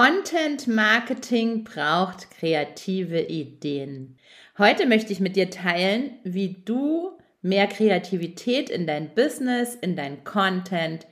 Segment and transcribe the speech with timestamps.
[0.00, 4.16] Content Marketing braucht kreative Ideen.
[4.56, 10.22] Heute möchte ich mit dir teilen, wie du mehr Kreativität in dein Business, in dein
[10.22, 11.08] Content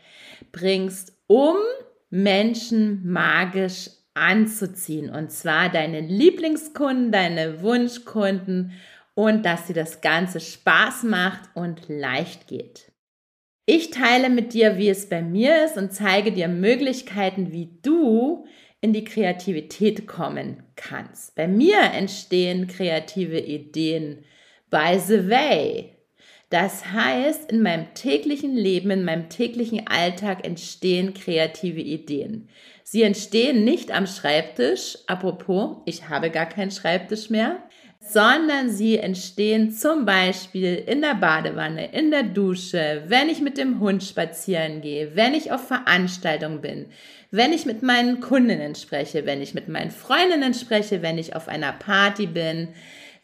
[0.53, 1.57] bringst, um
[2.11, 5.11] Menschen magisch anzuziehen.
[5.11, 8.71] Und zwar deine Lieblingskunden, deine Wunschkunden
[9.15, 12.93] und dass dir das Ganze Spaß macht und leicht geht.
[13.69, 18.47] Ich teile mit dir, wie es bei mir ist und zeige dir Möglichkeiten, wie du
[18.87, 21.35] in die Kreativität kommen kannst.
[21.35, 24.25] Bei mir entstehen kreative Ideen
[24.71, 25.97] by the way.
[26.51, 32.49] Das heißt, in meinem täglichen Leben, in meinem täglichen Alltag entstehen kreative Ideen.
[32.85, 37.66] Sie entstehen nicht am Schreibtisch, apropos, ich habe gar keinen Schreibtisch mehr,
[38.09, 43.81] sondern sie entstehen zum Beispiel in der Badewanne, in der Dusche, wenn ich mit dem
[43.81, 46.87] Hund spazieren gehe, wenn ich auf Veranstaltungen bin,
[47.31, 51.49] wenn ich mit meinen Kundinnen spreche, wenn ich mit meinen Freundinnen spreche, wenn ich auf
[51.49, 52.69] einer Party bin,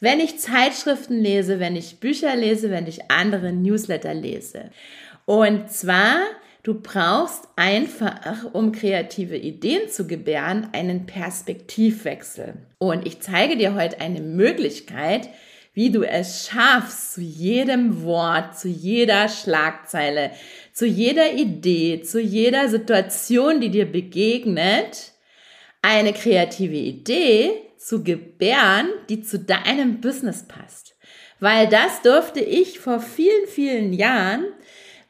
[0.01, 4.71] wenn ich Zeitschriften lese, wenn ich Bücher lese, wenn ich andere Newsletter lese.
[5.27, 6.17] Und zwar,
[6.63, 12.55] du brauchst einfach, um kreative Ideen zu gebären, einen Perspektivwechsel.
[12.79, 15.29] Und ich zeige dir heute eine Möglichkeit,
[15.75, 20.31] wie du es schaffst, zu jedem Wort, zu jeder Schlagzeile,
[20.73, 25.13] zu jeder Idee, zu jeder Situation, die dir begegnet,
[25.81, 30.95] eine kreative Idee zu gebären, die zu deinem Business passt.
[31.41, 34.45] Weil das durfte ich vor vielen, vielen Jahren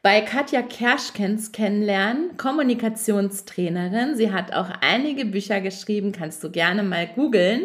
[0.02, 4.16] bei Katja Kerschkens kennenlernen, Kommunikationstrainerin.
[4.16, 7.62] Sie hat auch einige Bücher geschrieben, kannst du gerne mal googeln.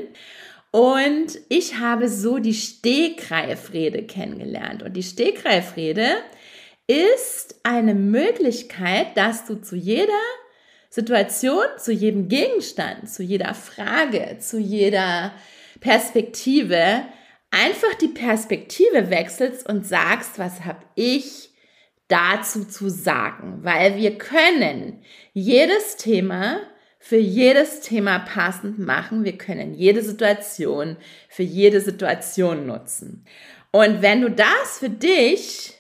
[0.70, 4.84] Und ich habe so die Stegreifrede kennengelernt.
[4.84, 6.18] Und die Stegreifrede
[6.86, 10.14] ist eine Möglichkeit, dass du zu jeder
[10.92, 15.34] Situation, zu jedem Gegenstand, zu jeder Frage, zu jeder
[15.80, 17.02] Perspektive
[17.50, 21.50] einfach die Perspektive wechselst und sagst, was habe ich
[22.08, 23.60] dazu zu sagen?
[23.64, 25.02] Weil wir können
[25.34, 26.60] jedes Thema
[27.00, 29.24] für jedes Thema passend machen.
[29.24, 30.98] Wir können jede Situation
[31.30, 33.26] für jede Situation nutzen.
[33.72, 35.74] Und wenn du das für dich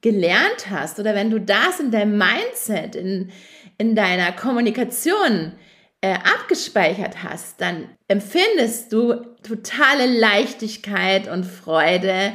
[0.00, 3.30] gelernt hast oder wenn du das in deinem Mindset, in,
[3.78, 5.52] in deiner Kommunikation
[6.00, 9.14] äh, abgespeichert hast, dann empfindest du
[9.46, 12.32] totale Leichtigkeit und Freude,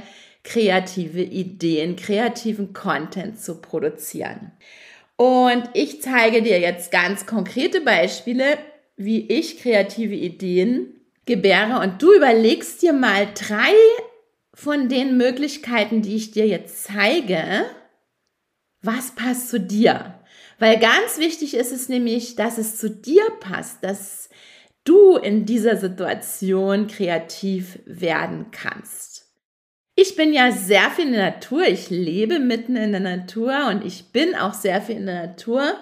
[0.48, 4.54] kreative Ideen, kreativen Content zu produzieren.
[5.18, 8.58] Und ich zeige dir jetzt ganz konkrete Beispiele,
[8.96, 11.82] wie ich kreative Ideen gebäre.
[11.82, 13.74] Und du überlegst dir mal drei
[14.54, 17.66] von den Möglichkeiten, die ich dir jetzt zeige,
[18.82, 20.14] was passt zu dir.
[20.60, 24.30] Weil ganz wichtig ist es nämlich, dass es zu dir passt, dass
[24.86, 29.17] du in dieser Situation kreativ werden kannst.
[30.00, 31.64] Ich bin ja sehr viel in der Natur.
[31.68, 35.74] Ich lebe mitten in der Natur und ich bin auch sehr viel in der Natur.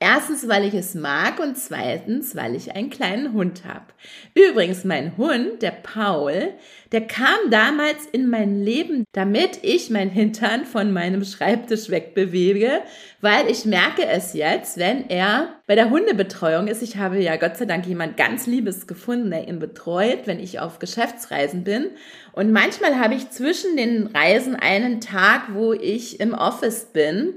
[0.00, 3.86] Erstens, weil ich es mag und zweitens, weil ich einen kleinen Hund habe.
[4.34, 6.52] Übrigens, mein Hund, der Paul,
[6.92, 12.80] der kam damals in mein Leben, damit ich mein Hintern von meinem Schreibtisch wegbewege,
[13.20, 16.82] weil ich merke es jetzt, wenn er bei der Hundebetreuung ist.
[16.82, 20.58] Ich habe ja Gott sei Dank jemand ganz Liebes gefunden, der ihn betreut, wenn ich
[20.58, 21.90] auf Geschäftsreisen bin.
[22.32, 27.34] Und manchmal habe ich zwischen den Reisen einen Tag, wo ich im Office bin.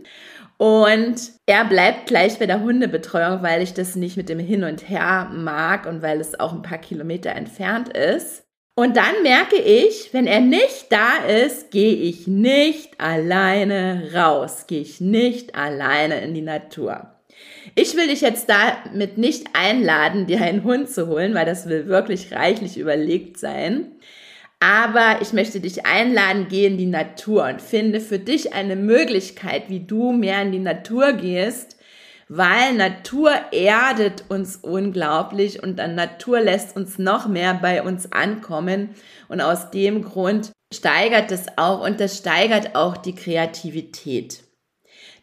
[0.57, 4.89] Und er bleibt gleich bei der Hundebetreuung, weil ich das nicht mit dem Hin und
[4.89, 8.43] Her mag und weil es auch ein paar Kilometer entfernt ist.
[8.75, 14.81] Und dann merke ich, wenn er nicht da ist, gehe ich nicht alleine raus, gehe
[14.81, 17.11] ich nicht alleine in die Natur.
[17.75, 21.87] Ich will dich jetzt damit nicht einladen, dir einen Hund zu holen, weil das will
[21.87, 23.91] wirklich reichlich überlegt sein.
[24.59, 29.69] Aber ich möchte dich einladen, geh in die Natur und finde für dich eine Möglichkeit,
[29.69, 31.77] wie du mehr in die Natur gehst,
[32.29, 38.89] weil Natur erdet uns unglaublich und dann Natur lässt uns noch mehr bei uns ankommen
[39.27, 44.43] und aus dem Grund steigert es auch und das steigert auch die Kreativität.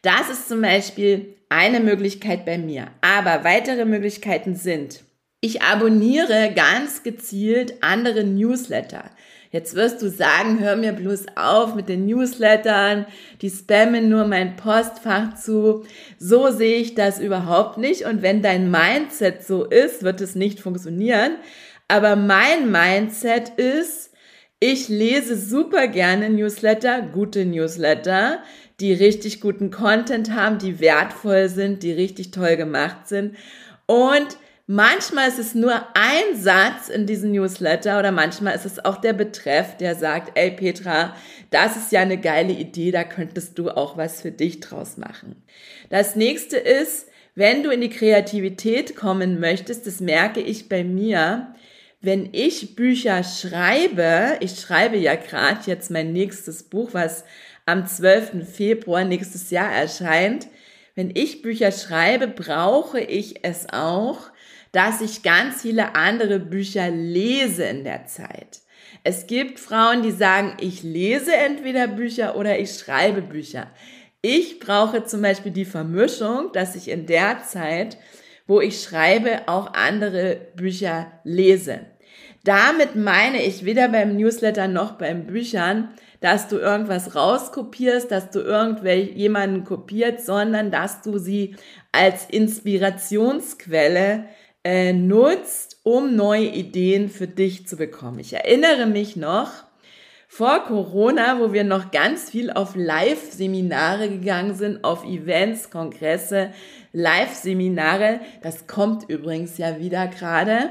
[0.03, 2.89] Das ist zum Beispiel eine Möglichkeit bei mir.
[3.03, 5.03] Aber weitere Möglichkeiten sind,
[5.43, 9.11] ich abonniere ganz gezielt andere Newsletter.
[9.53, 13.07] Jetzt wirst du sagen, hör mir bloß auf mit den Newslettern,
[13.43, 15.85] die spammen nur mein Postfach zu.
[16.19, 18.05] So sehe ich das überhaupt nicht.
[18.05, 21.33] Und wenn dein Mindset so ist, wird es nicht funktionieren.
[21.89, 24.13] Aber mein Mindset ist,
[24.61, 28.45] ich lese super gerne Newsletter, gute Newsletter,
[28.79, 33.35] die richtig guten Content haben, die wertvoll sind, die richtig toll gemacht sind.
[33.87, 34.37] Und
[34.73, 39.15] Manchmal ist es nur ein Satz in diesem Newsletter oder manchmal ist es auch der
[39.15, 41.17] Betreff, der sagt, ey Petra,
[41.51, 45.43] das ist ja eine geile Idee, da könntest du auch was für dich draus machen.
[45.89, 51.53] Das nächste ist, wenn du in die Kreativität kommen möchtest, das merke ich bei mir,
[52.01, 57.25] wenn ich Bücher schreibe, ich schreibe ja gerade jetzt mein nächstes Buch, was
[57.67, 58.49] am 12.
[58.49, 60.47] Februar nächstes Jahr erscheint,
[60.95, 64.31] wenn ich Bücher schreibe, brauche ich es auch,
[64.73, 68.61] dass ich ganz viele andere Bücher lese in der Zeit.
[69.03, 73.69] Es gibt Frauen, die sagen, ich lese entweder Bücher oder ich schreibe Bücher.
[74.23, 77.97] Ich brauche zum Beispiel die Vermischung, dass ich in der Zeit,
[78.47, 81.81] wo ich schreibe, auch andere Bücher lese.
[82.45, 85.91] Damit meine ich weder beim Newsletter noch beim Büchern,
[86.21, 91.57] dass du irgendwas rauskopierst, dass du irgendjemanden kopiert, sondern dass du sie
[91.93, 94.27] als Inspirationsquelle
[94.65, 98.19] äh, nutzt, um neue Ideen für dich zu bekommen.
[98.19, 99.51] Ich erinnere mich noch,
[100.33, 106.53] vor Corona, wo wir noch ganz viel auf Live-Seminare gegangen sind, auf Events, Kongresse,
[106.93, 108.21] Live-Seminare.
[108.41, 110.71] Das kommt übrigens ja wieder gerade.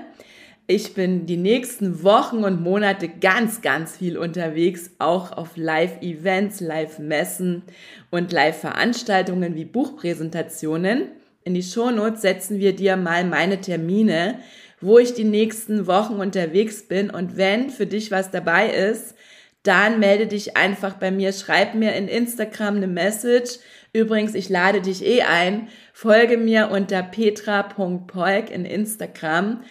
[0.66, 7.64] Ich bin die nächsten Wochen und Monate ganz, ganz viel unterwegs, auch auf Live-Events, Live-Messen
[8.12, 11.10] und Live-Veranstaltungen wie Buchpräsentationen.
[11.44, 14.40] In die Shownotes setzen wir dir mal meine Termine,
[14.82, 17.10] wo ich die nächsten Wochen unterwegs bin.
[17.10, 19.16] Und wenn für dich was dabei ist,
[19.64, 23.60] dann melde dich einfach bei mir, schreib mir in Instagram eine Message.
[23.92, 29.64] Übrigens, ich lade dich eh ein, folge mir unter petra.polk in Instagram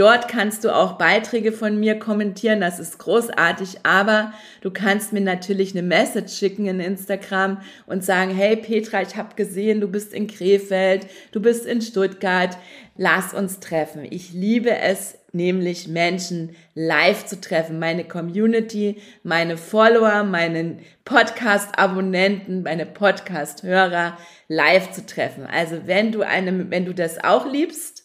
[0.00, 4.32] Dort kannst du auch Beiträge von mir kommentieren, das ist großartig, aber
[4.62, 9.34] du kannst mir natürlich eine Message schicken in Instagram und sagen, hey Petra, ich habe
[9.36, 12.56] gesehen, du bist in Krefeld, du bist in Stuttgart,
[12.96, 14.06] lass uns treffen.
[14.08, 22.86] Ich liebe es, nämlich Menschen live zu treffen, meine Community, meine Follower, meinen Podcast-Abonnenten, meine
[22.86, 24.16] Podcast-Hörer
[24.48, 25.44] live zu treffen.
[25.44, 27.99] Also wenn du eine, wenn du das auch liebst,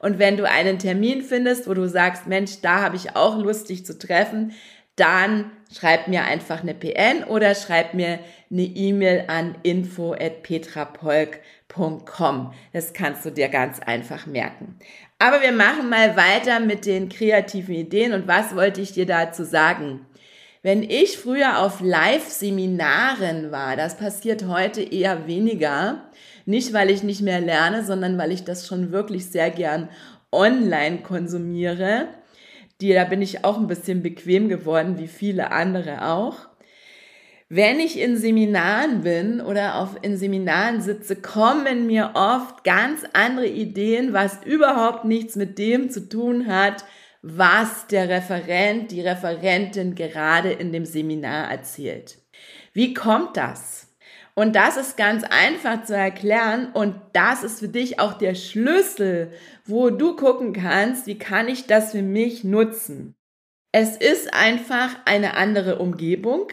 [0.00, 3.68] und wenn du einen Termin findest, wo du sagst, Mensch, da habe ich auch Lust,
[3.68, 4.52] dich zu treffen,
[4.96, 8.18] dann schreib mir einfach eine PN oder schreib mir
[8.50, 12.52] eine E-Mail an info@petrapolk.com.
[12.72, 14.76] Das kannst du dir ganz einfach merken.
[15.18, 19.44] Aber wir machen mal weiter mit den kreativen Ideen und was wollte ich dir dazu
[19.44, 20.06] sagen?
[20.62, 26.10] Wenn ich früher auf Live-Seminaren war, das passiert heute eher weniger,
[26.46, 29.88] nicht, weil ich nicht mehr lerne, sondern weil ich das schon wirklich sehr gern
[30.32, 32.08] online konsumiere.
[32.80, 36.50] Die, da bin ich auch ein bisschen bequem geworden, wie viele andere auch.
[37.52, 43.48] Wenn ich in Seminaren bin oder auf, in Seminaren sitze, kommen mir oft ganz andere
[43.48, 46.84] Ideen, was überhaupt nichts mit dem zu tun hat,
[47.22, 52.18] was der Referent, die Referentin gerade in dem Seminar erzählt.
[52.72, 53.89] Wie kommt das?
[54.40, 59.32] Und das ist ganz einfach zu erklären und das ist für dich auch der Schlüssel,
[59.66, 63.14] wo du gucken kannst, wie kann ich das für mich nutzen.
[63.70, 66.48] Es ist einfach eine andere Umgebung.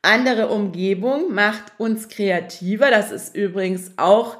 [0.00, 2.90] Andere Umgebung macht uns kreativer.
[2.90, 4.38] Das ist übrigens auch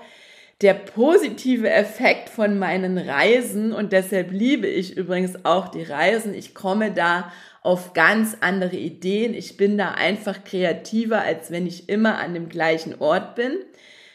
[0.63, 6.33] der positive Effekt von meinen Reisen und deshalb liebe ich übrigens auch die Reisen.
[6.33, 7.31] Ich komme da
[7.63, 9.35] auf ganz andere Ideen.
[9.35, 13.53] Ich bin da einfach kreativer, als wenn ich immer an dem gleichen Ort bin.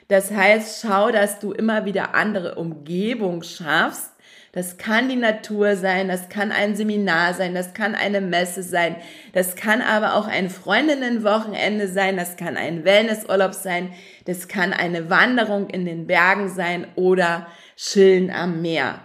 [0.07, 4.11] Das heißt, schau, dass du immer wieder andere Umgebung schaffst.
[4.53, 8.95] Das kann die Natur sein, das kann ein Seminar sein, das kann eine Messe sein,
[9.33, 13.93] das kann aber auch ein Freundinnenwochenende sein, das kann ein Wellnessurlaub sein,
[14.25, 19.01] das kann eine Wanderung in den Bergen sein oder Chillen am Meer.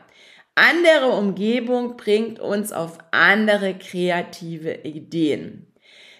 [0.54, 5.72] Andere Umgebung bringt uns auf andere kreative Ideen.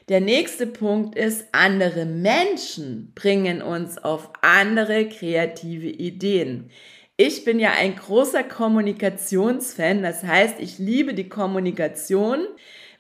[0.09, 6.71] Der nächste Punkt ist, andere Menschen bringen uns auf andere kreative Ideen.
[7.19, 12.47] Ich bin ja ein großer Kommunikationsfan, das heißt, ich liebe die Kommunikation.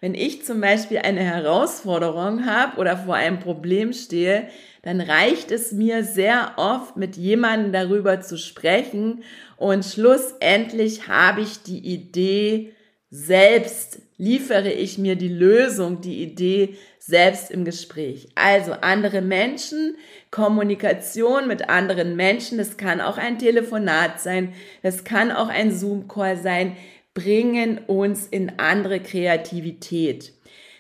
[0.03, 4.49] Wenn ich zum Beispiel eine Herausforderung habe oder vor einem Problem stehe,
[4.83, 9.23] dann reicht es mir sehr oft, mit jemandem darüber zu sprechen
[9.57, 12.73] und schlussendlich habe ich die Idee
[13.11, 18.29] selbst, liefere ich mir die Lösung, die Idee selbst im Gespräch.
[18.35, 19.97] Also andere Menschen,
[20.33, 26.39] Kommunikation mit anderen Menschen, das kann auch ein Telefonat sein, das kann auch ein Zoom-Call
[26.39, 26.77] sein,
[27.15, 30.33] bringen uns in andere Kreativität.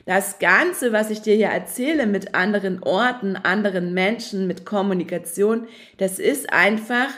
[0.04, 6.18] Das Ganze, was ich dir hier erzähle mit anderen Orten, anderen Menschen, mit Kommunikation, das
[6.18, 7.08] ist einfach,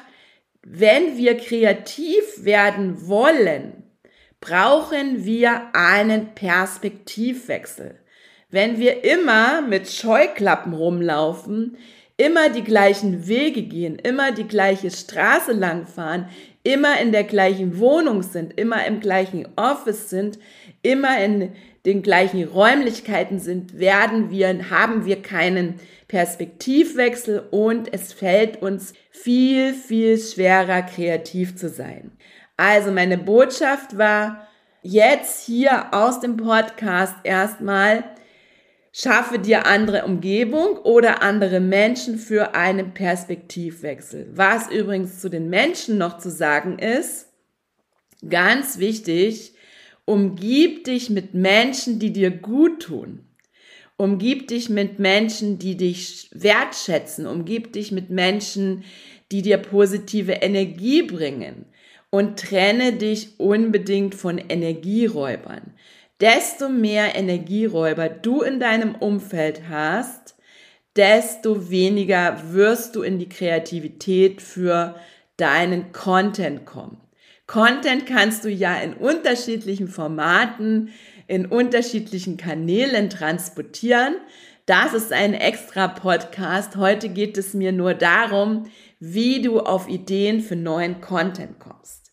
[0.62, 3.84] wenn wir kreativ werden wollen,
[4.40, 7.98] brauchen wir einen Perspektivwechsel.
[8.50, 11.78] Wenn wir immer mit Scheuklappen rumlaufen,
[12.16, 16.28] immer die gleichen Wege gehen, immer die gleiche Straße langfahren,
[16.64, 20.38] immer in der gleichen Wohnung sind, immer im gleichen Office sind,
[20.82, 21.52] immer in
[21.86, 25.74] den gleichen Räumlichkeiten sind, werden wir, haben wir keinen
[26.08, 32.12] Perspektivwechsel und es fällt uns viel, viel schwerer, kreativ zu sein.
[32.56, 34.48] Also meine Botschaft war
[34.82, 38.04] jetzt hier aus dem Podcast erstmal,
[38.96, 44.28] Schaffe dir andere Umgebung oder andere Menschen für einen Perspektivwechsel.
[44.34, 47.26] Was übrigens zu den Menschen noch zu sagen ist,
[48.28, 49.54] ganz wichtig,
[50.04, 53.26] umgib dich mit Menschen, die dir gut tun.
[53.96, 57.26] Umgib dich mit Menschen, die dich wertschätzen.
[57.26, 58.84] Umgib dich mit Menschen,
[59.32, 61.66] die dir positive Energie bringen.
[62.10, 65.72] Und trenne dich unbedingt von Energieräubern
[66.20, 70.36] desto mehr Energieräuber du in deinem Umfeld hast,
[70.96, 74.94] desto weniger wirst du in die Kreativität für
[75.36, 77.00] deinen Content kommen.
[77.46, 80.90] Content kannst du ja in unterschiedlichen Formaten,
[81.26, 84.16] in unterschiedlichen Kanälen transportieren.
[84.66, 86.76] Das ist ein extra Podcast.
[86.76, 92.03] Heute geht es mir nur darum, wie du auf Ideen für neuen Content kommst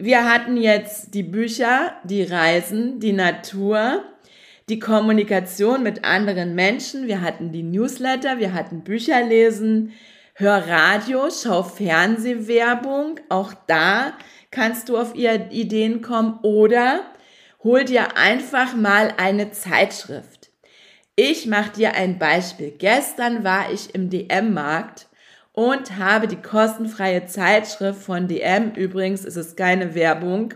[0.00, 4.02] wir hatten jetzt die Bücher, die Reisen, die Natur,
[4.68, 9.92] die Kommunikation mit anderen Menschen, wir hatten die Newsletter, wir hatten Bücher lesen,
[10.34, 14.14] hör Radio, schau Fernsehwerbung, auch da
[14.50, 17.00] kannst du auf Ideen kommen oder
[17.62, 20.50] hol dir einfach mal eine Zeitschrift.
[21.14, 22.70] Ich mache dir ein Beispiel.
[22.70, 25.09] Gestern war ich im DM-Markt
[25.60, 30.54] und habe die kostenfreie Zeitschrift von DM, übrigens ist es keine Werbung,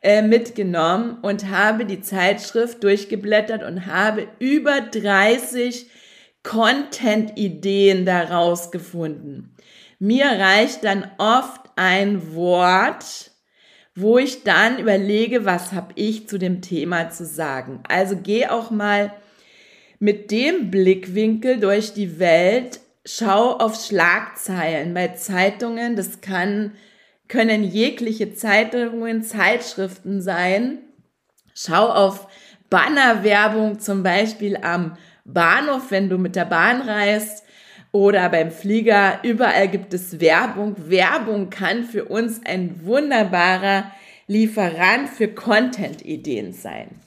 [0.00, 5.90] äh, mitgenommen und habe die Zeitschrift durchgeblättert und habe über 30
[6.42, 9.54] Content-Ideen daraus gefunden.
[9.98, 13.32] Mir reicht dann oft ein Wort,
[13.94, 17.82] wo ich dann überlege, was habe ich zu dem Thema zu sagen.
[17.90, 19.12] Also geh auch mal
[19.98, 25.96] mit dem Blickwinkel durch die Welt, schau auf Schlagzeilen bei Zeitungen.
[25.96, 26.72] Das kann,
[27.28, 30.78] können jegliche Zeitungen, Zeitschriften sein.
[31.54, 32.28] Schau auf
[32.68, 37.44] Bannerwerbung zum Beispiel am Bahnhof, wenn du mit der Bahn reist
[37.92, 39.20] oder beim Flieger.
[39.22, 40.76] Überall gibt es Werbung.
[40.88, 43.90] Werbung kann für uns ein wunderbarer
[44.26, 47.00] Lieferant für Content-Ideen sein.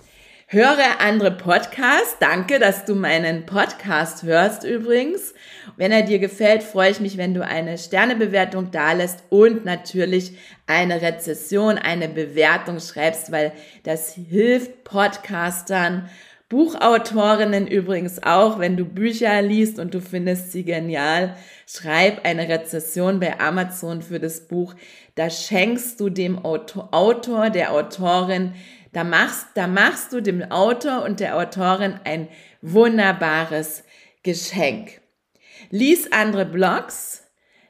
[0.47, 2.17] Höre andere Podcasts.
[2.19, 5.33] Danke, dass du meinen Podcast hörst übrigens.
[5.75, 10.37] Wenn er dir gefällt, freue ich mich, wenn du eine Sternebewertung dalässt und natürlich
[10.67, 13.51] eine Rezession, eine Bewertung schreibst, weil
[13.83, 16.09] das hilft Podcastern,
[16.49, 23.19] Buchautorinnen übrigens auch, wenn du Bücher liest und du findest sie genial, schreib eine Rezession
[23.19, 24.75] bei Amazon für das Buch.
[25.15, 28.53] Da schenkst du dem Autor, der Autorin
[28.91, 32.27] da machst, da machst du dem Autor und der Autorin ein
[32.61, 33.83] wunderbares
[34.21, 35.02] Geschenk.
[35.69, 37.23] Lies andere Blogs.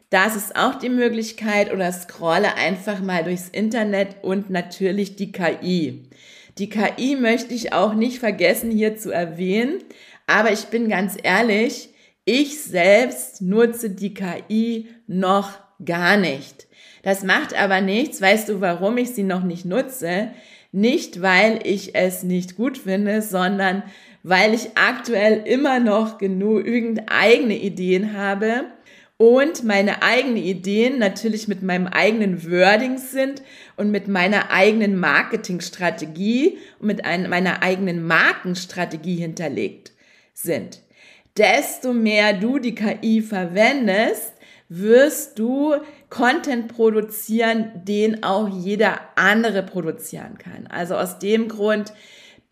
[0.09, 6.03] Das ist auch die Möglichkeit oder scrolle einfach mal durchs Internet und natürlich die KI.
[6.59, 9.79] Die KI möchte ich auch nicht vergessen hier zu erwähnen,
[10.27, 11.89] aber ich bin ganz ehrlich,
[12.25, 16.67] ich selbst nutze die KI noch gar nicht.
[17.01, 18.21] Das macht aber nichts.
[18.21, 20.29] Weißt du, warum ich sie noch nicht nutze?
[20.71, 23.83] Nicht, weil ich es nicht gut finde, sondern
[24.23, 28.65] weil ich aktuell immer noch genügend eigene Ideen habe
[29.17, 33.43] und meine eigenen Ideen natürlich mit meinem eigenen Wording sind
[33.75, 39.91] und mit meiner eigenen Marketingstrategie und mit ein, meiner eigenen Markenstrategie hinterlegt
[40.33, 40.81] sind.
[41.37, 44.33] Desto mehr du die KI verwendest,
[44.69, 45.75] wirst du
[46.09, 50.67] Content produzieren, den auch jeder andere produzieren kann.
[50.67, 51.93] Also aus dem Grund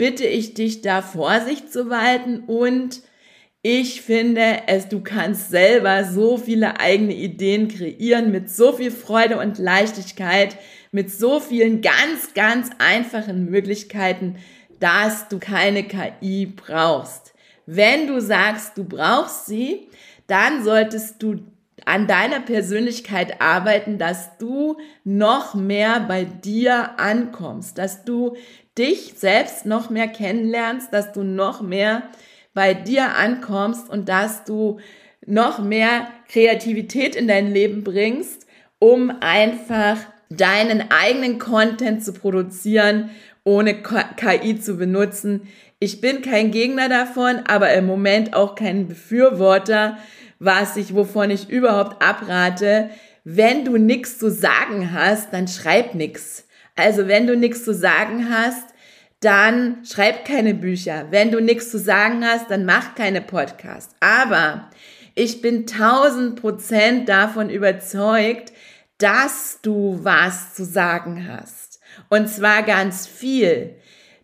[0.02, 3.04] bitte ich dich da Vorsicht zu walten und
[3.62, 9.38] ich finde es, du kannst selber so viele eigene Ideen kreieren mit so viel Freude
[9.38, 10.58] und Leichtigkeit,
[10.92, 14.38] mit so vielen ganz, ganz einfachen Möglichkeiten,
[14.80, 17.36] dass du keine KI brauchst.
[17.68, 19.88] Wenn du sagst, du brauchst sie,
[20.26, 21.42] dann solltest du
[21.86, 28.36] an deiner Persönlichkeit arbeiten, dass du noch mehr bei dir ankommst, dass du
[28.78, 32.04] dich selbst noch mehr kennenlernst, dass du noch mehr
[32.54, 34.80] bei dir ankommst und dass du
[35.26, 38.48] noch mehr Kreativität in dein Leben bringst,
[38.80, 39.98] um einfach
[40.30, 43.12] deinen eigenen Content zu produzieren,
[43.44, 43.82] ohne
[44.16, 45.48] KI zu benutzen.
[45.80, 49.98] Ich bin kein Gegner davon, aber im Moment auch kein Befürworter,
[50.42, 52.90] was ich, wovon ich überhaupt abrate.
[53.24, 56.48] Wenn du nichts zu sagen hast, dann schreib nichts.
[56.76, 58.66] Also wenn du nichts zu sagen hast,
[59.20, 61.06] dann schreib keine Bücher.
[61.12, 63.94] Wenn du nichts zu sagen hast, dann mach keine Podcasts.
[64.00, 64.72] Aber
[65.14, 68.52] ich bin tausend Prozent davon überzeugt,
[68.98, 71.80] dass du was zu sagen hast.
[72.10, 73.76] Und zwar ganz viel.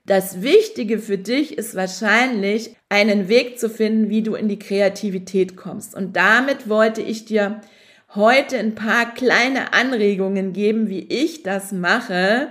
[0.08, 5.58] Das Wichtige für dich ist wahrscheinlich, einen Weg zu finden, wie du in die Kreativität
[5.58, 5.96] kommst.
[5.96, 7.62] Und damit wollte ich dir
[8.16, 12.50] heute ein paar kleine Anregungen geben, wie ich das mache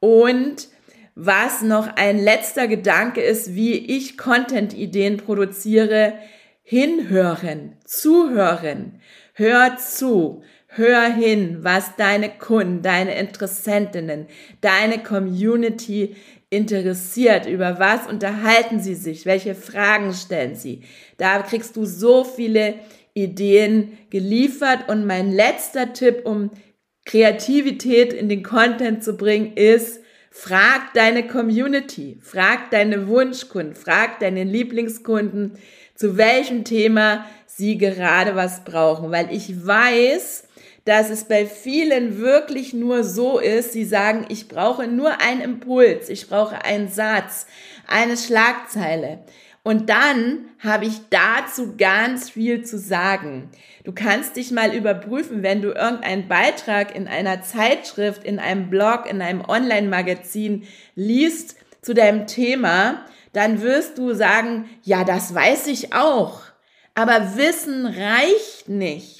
[0.00, 0.68] und
[1.16, 6.14] was noch ein letzter Gedanke ist, wie ich Content-Ideen produziere.
[6.62, 9.00] Hinhören, zuhören,
[9.34, 14.26] hör zu, hör hin, was deine Kunden, deine Interessentinnen,
[14.60, 16.16] deine Community
[16.50, 20.82] interessiert, über was unterhalten sie sich, welche Fragen stellen sie.
[21.16, 22.74] Da kriegst du so viele
[23.14, 26.50] Ideen geliefert und mein letzter Tipp, um
[27.04, 34.44] Kreativität in den Content zu bringen, ist, frag deine Community, frag deine Wunschkunden, frag deine
[34.44, 35.58] Lieblingskunden,
[35.94, 40.43] zu welchem Thema sie gerade was brauchen, weil ich weiß,
[40.84, 46.08] dass es bei vielen wirklich nur so ist, sie sagen, ich brauche nur einen Impuls,
[46.08, 47.46] ich brauche einen Satz,
[47.86, 49.20] eine Schlagzeile.
[49.62, 53.48] Und dann habe ich dazu ganz viel zu sagen.
[53.82, 59.06] Du kannst dich mal überprüfen, wenn du irgendeinen Beitrag in einer Zeitschrift, in einem Blog,
[59.08, 60.66] in einem Online-Magazin
[60.96, 66.42] liest zu deinem Thema, dann wirst du sagen, ja, das weiß ich auch.
[66.94, 69.13] Aber Wissen reicht nicht.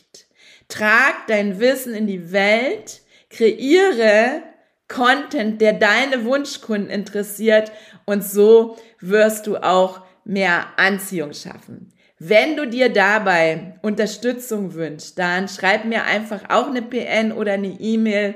[0.75, 4.43] Trag dein Wissen in die Welt, kreiere
[4.89, 7.71] Content, der deine Wunschkunden interessiert
[8.07, 11.93] und so wirst du auch mehr Anziehung schaffen.
[12.19, 17.79] Wenn du dir dabei Unterstützung wünschst, dann schreib mir einfach auch eine PN oder eine
[17.79, 18.35] E-Mail.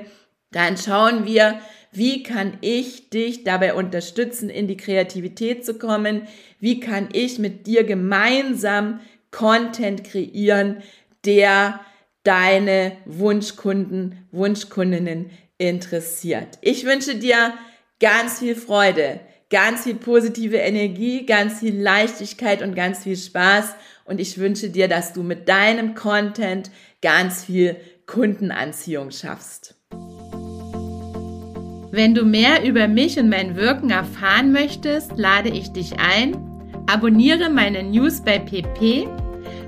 [0.51, 1.59] Dann schauen wir,
[1.91, 6.25] wie kann ich dich dabei unterstützen, in die Kreativität zu kommen?
[6.61, 10.83] Wie kann ich mit dir gemeinsam Content kreieren,
[11.25, 11.81] der
[12.23, 16.57] deine Wunschkunden, Wunschkundinnen interessiert.
[16.61, 17.53] Ich wünsche dir
[17.99, 23.75] ganz viel Freude, ganz viel positive Energie, ganz viel Leichtigkeit und ganz viel Spaß.
[24.05, 29.75] Und ich wünsche dir, dass du mit deinem Content ganz viel Kundenanziehung schaffst.
[31.91, 36.37] Wenn du mehr über mich und mein Wirken erfahren möchtest, lade ich dich ein.
[36.87, 39.07] Abonniere meine News bei PP